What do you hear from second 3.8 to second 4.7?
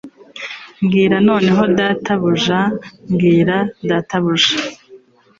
databuja